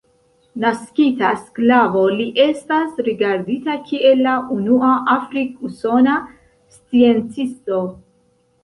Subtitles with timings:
[0.61, 6.19] Naskita sklavo, li estas rigardita kiel la unua afrik-usona
[6.81, 7.89] sciencisto.